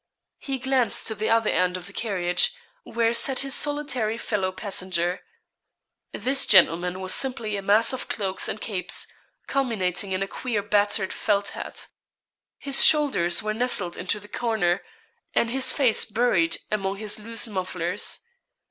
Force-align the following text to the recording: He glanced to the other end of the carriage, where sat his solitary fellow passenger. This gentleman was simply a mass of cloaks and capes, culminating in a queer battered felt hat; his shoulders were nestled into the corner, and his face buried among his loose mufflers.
He 0.39 0.57
glanced 0.57 1.05
to 1.05 1.13
the 1.13 1.29
other 1.29 1.51
end 1.51 1.77
of 1.77 1.85
the 1.85 1.93
carriage, 1.93 2.55
where 2.81 3.13
sat 3.13 3.37
his 3.41 3.53
solitary 3.53 4.17
fellow 4.17 4.51
passenger. 4.51 5.19
This 6.11 6.47
gentleman 6.47 7.01
was 7.01 7.13
simply 7.13 7.55
a 7.55 7.61
mass 7.61 7.93
of 7.93 8.07
cloaks 8.09 8.47
and 8.49 8.59
capes, 8.59 9.05
culminating 9.45 10.11
in 10.11 10.23
a 10.23 10.27
queer 10.27 10.63
battered 10.63 11.13
felt 11.13 11.49
hat; 11.49 11.87
his 12.57 12.83
shoulders 12.83 13.43
were 13.43 13.53
nestled 13.53 13.95
into 13.95 14.19
the 14.19 14.27
corner, 14.27 14.81
and 15.35 15.51
his 15.51 15.71
face 15.71 16.03
buried 16.03 16.57
among 16.71 16.95
his 16.97 17.19
loose 17.19 17.47
mufflers. 17.47 18.21